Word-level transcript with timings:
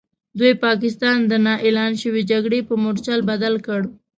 دوی 0.39 0.53
پاکستان 0.65 1.17
د 1.25 1.31
نا 1.45 1.53
اعلان 1.65 1.91
شوې 2.01 2.21
جګړې 2.31 2.59
په 2.67 2.73
مورچل 2.83 3.19
بدل 3.29 3.55
کړ. 3.65 3.81